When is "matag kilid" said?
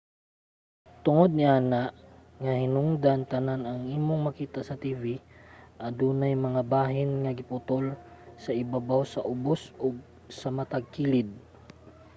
10.57-11.29